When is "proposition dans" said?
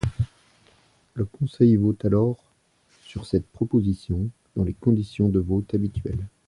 3.45-4.63